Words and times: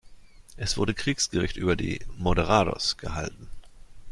Es 0.57 0.77
wurde 0.79 0.95
Kriegsgericht 0.95 1.57
über 1.57 1.75
die 1.75 1.99
"Moderados" 2.17 2.97
gehalten. 2.97 3.49